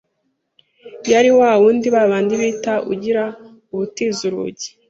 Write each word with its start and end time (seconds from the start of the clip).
yari 1.11 1.29
wawundi 1.39 1.87
babandi 1.95 2.33
bita 2.41 2.73
ugira 2.93 3.23
ubutiza 3.73 4.21
urugi 4.29 4.67